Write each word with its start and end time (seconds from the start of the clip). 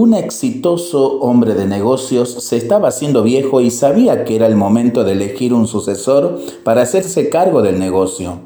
Un 0.00 0.14
exitoso 0.14 1.20
hombre 1.20 1.52
de 1.52 1.66
negocios 1.66 2.30
se 2.30 2.56
estaba 2.56 2.88
haciendo 2.88 3.22
viejo 3.22 3.60
y 3.60 3.70
sabía 3.70 4.24
que 4.24 4.34
era 4.34 4.46
el 4.46 4.56
momento 4.56 5.04
de 5.04 5.12
elegir 5.12 5.52
un 5.52 5.66
sucesor 5.66 6.40
para 6.64 6.80
hacerse 6.80 7.28
cargo 7.28 7.60
del 7.60 7.78
negocio. 7.78 8.38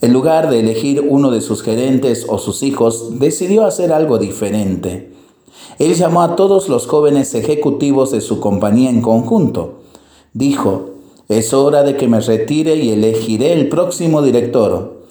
En 0.00 0.12
lugar 0.12 0.48
de 0.48 0.60
elegir 0.60 1.00
uno 1.00 1.32
de 1.32 1.40
sus 1.40 1.64
gerentes 1.64 2.26
o 2.28 2.38
sus 2.38 2.62
hijos, 2.62 3.18
decidió 3.18 3.66
hacer 3.66 3.92
algo 3.92 4.18
diferente. 4.18 5.12
Él 5.80 5.96
llamó 5.96 6.22
a 6.22 6.36
todos 6.36 6.68
los 6.68 6.86
jóvenes 6.86 7.34
ejecutivos 7.34 8.12
de 8.12 8.20
su 8.20 8.38
compañía 8.38 8.88
en 8.88 9.02
conjunto. 9.02 9.80
Dijo, 10.32 10.90
es 11.28 11.52
hora 11.54 11.82
de 11.82 11.96
que 11.96 12.06
me 12.06 12.20
retire 12.20 12.76
y 12.76 12.92
elegiré 12.92 13.52
el 13.52 13.68
próximo 13.68 14.22
director. 14.22 15.02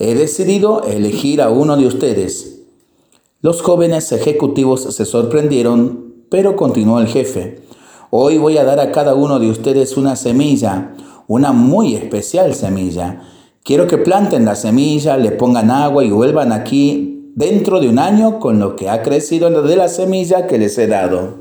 He 0.00 0.16
decidido 0.16 0.82
elegir 0.82 1.42
a 1.42 1.50
uno 1.50 1.76
de 1.76 1.86
ustedes. 1.86 2.59
Los 3.42 3.62
jóvenes 3.62 4.12
ejecutivos 4.12 4.82
se 4.94 5.06
sorprendieron, 5.06 6.26
pero 6.30 6.56
continuó 6.56 7.00
el 7.00 7.06
jefe. 7.06 7.62
Hoy 8.10 8.36
voy 8.36 8.58
a 8.58 8.64
dar 8.64 8.80
a 8.80 8.92
cada 8.92 9.14
uno 9.14 9.38
de 9.38 9.48
ustedes 9.48 9.96
una 9.96 10.14
semilla, 10.14 10.92
una 11.26 11.52
muy 11.52 11.94
especial 11.94 12.54
semilla. 12.54 13.22
Quiero 13.64 13.86
que 13.86 13.96
planten 13.96 14.44
la 14.44 14.56
semilla, 14.56 15.16
le 15.16 15.30
pongan 15.30 15.70
agua 15.70 16.04
y 16.04 16.10
vuelvan 16.10 16.52
aquí 16.52 17.32
dentro 17.34 17.80
de 17.80 17.88
un 17.88 17.98
año 17.98 18.40
con 18.40 18.60
lo 18.60 18.76
que 18.76 18.90
ha 18.90 19.02
crecido 19.02 19.48
de 19.62 19.76
la 19.76 19.88
semilla 19.88 20.46
que 20.46 20.58
les 20.58 20.76
he 20.76 20.86
dado. 20.86 21.38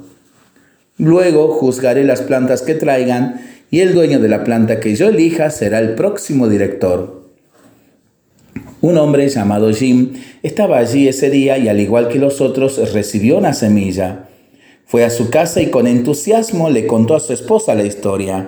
Luego 0.98 1.50
juzgaré 1.50 2.06
las 2.06 2.22
plantas 2.22 2.62
que 2.62 2.76
traigan 2.76 3.42
y 3.72 3.82
el 3.82 3.94
dueño 3.94 4.22
de 4.22 4.30
la 4.30 4.46
planta 4.46 4.80
que 4.80 4.96
yo 4.96 5.10
elija 5.10 5.50
será 5.50 5.80
el 5.80 5.96
próximo 5.96 6.48
director. 6.48 7.19
Un 8.82 8.98
hombre 8.98 9.28
llamado 9.28 9.72
Jim 9.74 10.14
estaba 10.42 10.78
allí 10.78 11.08
ese 11.08 11.30
día 11.30 11.58
y 11.58 11.68
al 11.68 11.80
igual 11.80 12.08
que 12.08 12.20
los 12.20 12.42
otros 12.42 12.94
recibió 12.94 13.38
una 13.38 13.54
semilla. 13.54 14.30
Fue 14.86 15.04
a 15.04 15.10
su 15.10 15.30
casa 15.30 15.62
y 15.62 15.70
con 15.70 15.86
entusiasmo 15.86 16.70
le 16.70 16.88
contó 16.88 17.16
a 17.16 17.20
su 17.20 17.34
esposa 17.34 17.76
la 17.76 17.84
historia. 17.84 18.48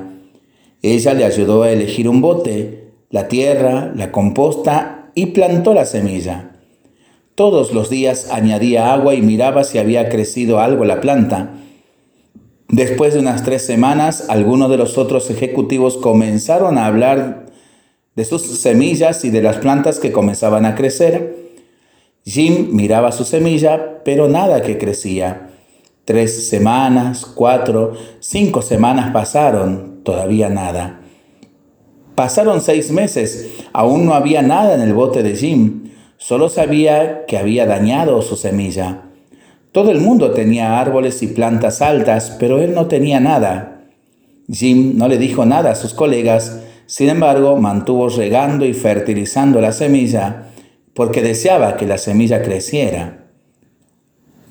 Ella 0.82 1.14
le 1.14 1.26
ayudó 1.26 1.64
a 1.64 1.72
elegir 1.72 2.10
un 2.10 2.22
bote, 2.22 2.92
la 3.10 3.28
tierra, 3.28 3.92
la 3.96 4.12
composta 4.12 5.12
y 5.14 5.28
plantó 5.28 5.74
la 5.74 5.86
semilla. 5.86 6.52
Todos 7.36 7.74
los 7.74 7.90
días 7.90 8.30
añadía 8.32 8.94
agua 8.94 9.14
y 9.14 9.22
miraba 9.22 9.64
si 9.64 9.78
había 9.78 10.10
crecido 10.10 10.60
algo 10.60 10.86
la 10.86 11.02
planta. 11.02 11.52
Después 12.70 13.14
de 13.14 13.20
unas 13.20 13.44
tres 13.44 13.66
semanas, 13.66 14.26
algunos 14.30 14.70
de 14.70 14.78
los 14.78 14.98
otros 14.98 15.30
ejecutivos 15.30 15.98
comenzaron 15.98 16.78
a 16.78 16.86
hablar 16.86 17.51
de 18.22 18.26
sus 18.26 18.60
semillas 18.60 19.26
y 19.26 19.32
de 19.32 19.42
las 19.42 19.58
plantas 19.58 19.98
que 19.98 20.12
comenzaban 20.12 20.66
a 20.66 20.76
crecer. 20.76 21.38
Jim 22.24 22.68
miraba 22.72 23.12
su 23.12 23.24
semilla, 23.24 24.04
pero 24.06 24.28
nada 24.28 24.62
que 24.62 24.78
crecía. 24.78 25.50
Tres 26.06 26.48
semanas, 26.48 27.26
cuatro, 27.26 27.94
cinco 28.20 28.62
semanas 28.62 29.12
pasaron, 29.12 30.02
todavía 30.04 30.50
nada. 30.50 31.02
Pasaron 32.14 32.62
seis 32.62 32.92
meses, 32.92 33.50
aún 33.74 34.06
no 34.06 34.14
había 34.14 34.44
nada 34.44 34.76
en 34.76 34.82
el 34.82 34.94
bote 34.94 35.24
de 35.24 35.36
Jim, 35.36 35.90
solo 36.18 36.50
sabía 36.50 37.26
que 37.26 37.40
había 37.40 37.66
dañado 37.66 38.22
su 38.22 38.36
semilla. 38.36 39.06
Todo 39.72 39.90
el 39.90 40.00
mundo 40.00 40.30
tenía 40.30 40.80
árboles 40.80 41.24
y 41.24 41.28
plantas 41.28 41.82
altas, 41.82 42.36
pero 42.40 42.60
él 42.60 42.76
no 42.76 42.86
tenía 42.86 43.20
nada. 43.20 43.82
Jim 44.48 44.96
no 44.96 45.08
le 45.08 45.18
dijo 45.18 45.44
nada 45.46 45.72
a 45.72 45.76
sus 45.76 45.96
colegas, 45.96 46.60
sin 46.92 47.08
embargo, 47.08 47.56
mantuvo 47.56 48.10
regando 48.10 48.66
y 48.66 48.74
fertilizando 48.74 49.62
la 49.62 49.72
semilla 49.72 50.48
porque 50.94 51.22
deseaba 51.22 51.78
que 51.78 51.88
la 51.88 51.98
semilla 51.98 52.44
creciera. 52.44 53.28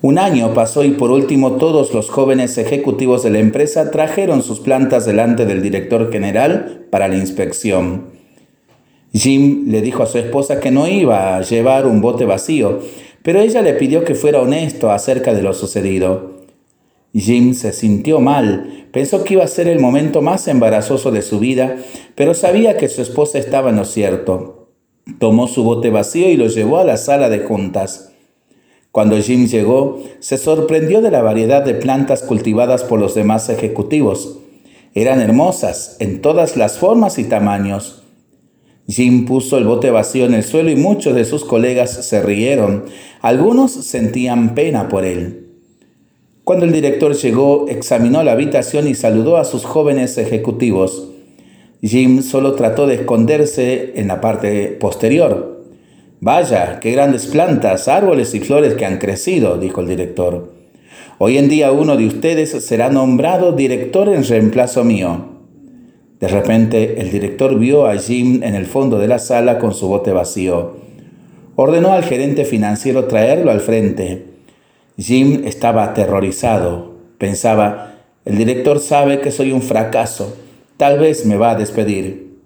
Un 0.01 0.17
año 0.17 0.51
pasó 0.55 0.83
y 0.83 0.89
por 0.89 1.11
último 1.11 1.57
todos 1.57 1.93
los 1.93 2.09
jóvenes 2.09 2.57
ejecutivos 2.57 3.21
de 3.21 3.29
la 3.29 3.37
empresa 3.37 3.91
trajeron 3.91 4.41
sus 4.41 4.59
plantas 4.59 5.05
delante 5.05 5.45
del 5.45 5.61
director 5.61 6.11
general 6.11 6.87
para 6.89 7.07
la 7.07 7.17
inspección. 7.17 8.05
Jim 9.13 9.65
le 9.67 9.83
dijo 9.83 10.01
a 10.01 10.07
su 10.07 10.17
esposa 10.17 10.59
que 10.59 10.71
no 10.71 10.87
iba 10.87 11.37
a 11.37 11.41
llevar 11.41 11.85
un 11.85 12.01
bote 12.01 12.25
vacío, 12.25 12.79
pero 13.21 13.39
ella 13.39 13.61
le 13.61 13.73
pidió 13.73 14.03
que 14.03 14.15
fuera 14.15 14.41
honesto 14.41 14.89
acerca 14.89 15.35
de 15.35 15.43
lo 15.43 15.53
sucedido. 15.53 16.40
Jim 17.13 17.53
se 17.53 17.73
sintió 17.73 18.19
mal, 18.21 18.87
pensó 18.91 19.23
que 19.23 19.33
iba 19.33 19.43
a 19.43 19.47
ser 19.47 19.67
el 19.67 19.79
momento 19.79 20.21
más 20.21 20.47
embarazoso 20.47 21.11
de 21.11 21.21
su 21.21 21.39
vida, 21.39 21.77
pero 22.15 22.33
sabía 22.33 22.77
que 22.77 22.87
su 22.87 23.01
esposa 23.01 23.37
estaba 23.37 23.69
en 23.69 23.75
lo 23.75 23.85
cierto. 23.85 24.69
Tomó 25.19 25.47
su 25.47 25.63
bote 25.63 25.89
vacío 25.89 26.29
y 26.29 26.37
lo 26.37 26.47
llevó 26.47 26.77
a 26.77 26.85
la 26.85 26.97
sala 26.97 27.29
de 27.29 27.39
juntas. 27.39 28.13
Cuando 28.91 29.17
Jim 29.17 29.47
llegó, 29.47 30.01
se 30.19 30.37
sorprendió 30.37 31.01
de 31.01 31.11
la 31.11 31.21
variedad 31.21 31.63
de 31.63 31.73
plantas 31.73 32.23
cultivadas 32.23 32.83
por 32.83 32.99
los 32.99 33.15
demás 33.15 33.49
ejecutivos. 33.49 34.39
Eran 34.93 35.21
hermosas, 35.21 35.97
en 35.99 36.21
todas 36.21 36.55
las 36.57 36.77
formas 36.77 37.17
y 37.17 37.25
tamaños. 37.25 38.03
Jim 38.87 39.25
puso 39.25 39.57
el 39.57 39.65
bote 39.65 39.89
vacío 39.91 40.25
en 40.25 40.33
el 40.33 40.43
suelo 40.43 40.69
y 40.69 40.75
muchos 40.75 41.15
de 41.15 41.23
sus 41.23 41.45
colegas 41.45 42.05
se 42.05 42.21
rieron. 42.21 42.85
Algunos 43.21 43.71
sentían 43.71 44.55
pena 44.55 44.89
por 44.89 45.05
él. 45.05 45.50
Cuando 46.43 46.65
el 46.65 46.71
director 46.71 47.13
llegó, 47.13 47.67
examinó 47.69 48.23
la 48.23 48.31
habitación 48.31 48.87
y 48.87 48.95
saludó 48.95 49.37
a 49.37 49.45
sus 49.45 49.63
jóvenes 49.63 50.17
ejecutivos. 50.17 51.09
Jim 51.81 52.23
solo 52.23 52.53
trató 52.53 52.87
de 52.87 52.95
esconderse 52.95 53.93
en 53.95 54.07
la 54.07 54.21
parte 54.21 54.67
posterior. 54.79 55.61
Vaya, 56.19 56.79
qué 56.79 56.91
grandes 56.91 57.27
plantas, 57.27 57.87
árboles 57.87 58.33
y 58.33 58.39
flores 58.39 58.73
que 58.73 58.85
han 58.85 58.97
crecido, 58.97 59.57
dijo 59.57 59.81
el 59.81 59.87
director. 59.87 60.51
Hoy 61.17 61.37
en 61.37 61.49
día 61.49 61.71
uno 61.71 61.97
de 61.97 62.07
ustedes 62.07 62.49
será 62.49 62.89
nombrado 62.89 63.51
director 63.51 64.09
en 64.09 64.23
reemplazo 64.23 64.83
mío. 64.83 65.25
De 66.19 66.27
repente 66.27 67.01
el 67.01 67.11
director 67.11 67.57
vio 67.57 67.85
a 67.85 67.97
Jim 67.97 68.41
en 68.43 68.55
el 68.55 68.65
fondo 68.65 68.97
de 68.97 69.07
la 69.07 69.19
sala 69.19 69.59
con 69.59 69.73
su 69.73 69.87
bote 69.87 70.11
vacío. 70.11 70.77
Ordenó 71.55 71.93
al 71.93 72.03
gerente 72.03 72.45
financiero 72.45 73.05
traerlo 73.05 73.51
al 73.51 73.59
frente. 73.59 74.30
Jim 74.97 75.43
estaba 75.45 75.83
aterrorizado. 75.83 76.91
Pensaba, 77.17 77.95
el 78.25 78.37
director 78.37 78.79
sabe 78.79 79.21
que 79.21 79.31
soy 79.31 79.51
un 79.51 79.61
fracaso. 79.61 80.35
Tal 80.77 80.99
vez 80.99 81.25
me 81.25 81.37
va 81.37 81.51
a 81.51 81.55
despedir. 81.55 82.37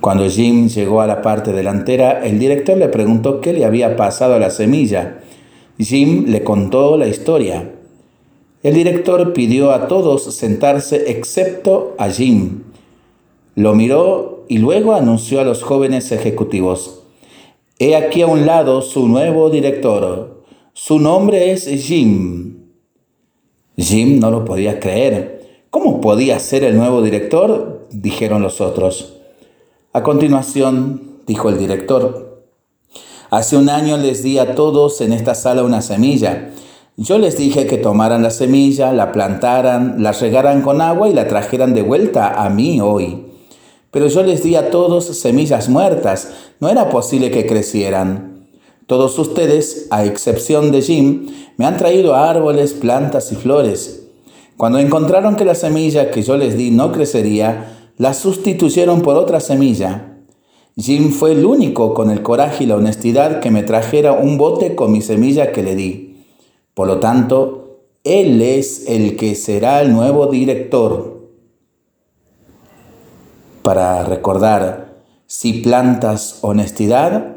Cuando 0.00 0.28
Jim 0.28 0.68
llegó 0.68 1.00
a 1.00 1.06
la 1.06 1.22
parte 1.22 1.52
delantera, 1.52 2.24
el 2.24 2.38
director 2.38 2.76
le 2.76 2.88
preguntó 2.88 3.40
qué 3.40 3.52
le 3.52 3.64
había 3.64 3.96
pasado 3.96 4.34
a 4.34 4.38
la 4.38 4.50
semilla. 4.50 5.20
Jim 5.78 6.26
le 6.28 6.44
contó 6.44 6.96
la 6.98 7.06
historia. 7.06 7.70
El 8.62 8.74
director 8.74 9.32
pidió 9.32 9.72
a 9.72 9.88
todos 9.88 10.34
sentarse 10.34 11.10
excepto 11.10 11.94
a 11.98 12.10
Jim. 12.10 12.64
Lo 13.54 13.74
miró 13.74 14.44
y 14.48 14.58
luego 14.58 14.94
anunció 14.94 15.40
a 15.40 15.44
los 15.44 15.62
jóvenes 15.62 16.12
ejecutivos. 16.12 17.02
He 17.78 17.96
aquí 17.96 18.22
a 18.22 18.26
un 18.26 18.46
lado 18.46 18.82
su 18.82 19.08
nuevo 19.08 19.50
director, 19.50 20.33
su 20.76 20.98
nombre 20.98 21.52
es 21.52 21.66
Jim. 21.66 22.64
Jim 23.76 24.18
no 24.18 24.32
lo 24.32 24.44
podía 24.44 24.80
creer. 24.80 25.68
¿Cómo 25.70 26.00
podía 26.00 26.40
ser 26.40 26.64
el 26.64 26.76
nuevo 26.76 27.00
director? 27.00 27.86
dijeron 27.92 28.42
los 28.42 28.60
otros. 28.60 29.14
A 29.92 30.02
continuación, 30.02 31.20
dijo 31.28 31.48
el 31.48 31.58
director, 31.58 32.42
hace 33.30 33.56
un 33.56 33.68
año 33.68 33.96
les 33.98 34.24
di 34.24 34.38
a 34.38 34.56
todos 34.56 35.00
en 35.00 35.12
esta 35.12 35.36
sala 35.36 35.62
una 35.62 35.80
semilla. 35.80 36.50
Yo 36.96 37.18
les 37.18 37.38
dije 37.38 37.68
que 37.68 37.78
tomaran 37.78 38.24
la 38.24 38.30
semilla, 38.30 38.92
la 38.92 39.12
plantaran, 39.12 40.02
la 40.02 40.10
regaran 40.10 40.60
con 40.62 40.80
agua 40.80 41.08
y 41.08 41.12
la 41.12 41.28
trajeran 41.28 41.74
de 41.74 41.82
vuelta 41.82 42.44
a 42.44 42.50
mí 42.50 42.80
hoy. 42.80 43.26
Pero 43.92 44.08
yo 44.08 44.24
les 44.24 44.42
di 44.42 44.56
a 44.56 44.70
todos 44.72 45.04
semillas 45.04 45.68
muertas, 45.68 46.32
no 46.58 46.68
era 46.68 46.88
posible 46.88 47.30
que 47.30 47.46
crecieran. 47.46 48.33
Todos 48.86 49.18
ustedes, 49.18 49.86
a 49.90 50.04
excepción 50.04 50.70
de 50.70 50.82
Jim, 50.82 51.28
me 51.56 51.64
han 51.64 51.78
traído 51.78 52.14
árboles, 52.14 52.74
plantas 52.74 53.32
y 53.32 53.36
flores. 53.36 54.08
Cuando 54.56 54.78
encontraron 54.78 55.36
que 55.36 55.44
la 55.44 55.54
semilla 55.54 56.10
que 56.10 56.22
yo 56.22 56.36
les 56.36 56.56
di 56.56 56.70
no 56.70 56.92
crecería, 56.92 57.90
la 57.96 58.12
sustituyeron 58.12 59.02
por 59.02 59.16
otra 59.16 59.40
semilla. 59.40 60.18
Jim 60.76 61.12
fue 61.12 61.32
el 61.32 61.44
único 61.44 61.94
con 61.94 62.10
el 62.10 62.22
coraje 62.22 62.64
y 62.64 62.66
la 62.66 62.76
honestidad 62.76 63.40
que 63.40 63.50
me 63.50 63.62
trajera 63.62 64.12
un 64.12 64.36
bote 64.36 64.74
con 64.74 64.92
mi 64.92 65.00
semilla 65.00 65.52
que 65.52 65.62
le 65.62 65.76
di. 65.76 66.24
Por 66.74 66.88
lo 66.88 66.98
tanto, 66.98 67.78
él 68.02 68.42
es 68.42 68.88
el 68.88 69.16
que 69.16 69.34
será 69.34 69.80
el 69.80 69.92
nuevo 69.92 70.26
director. 70.26 71.30
Para 73.62 74.04
recordar, 74.04 74.94
si 75.26 75.54
plantas 75.54 76.40
honestidad, 76.42 77.36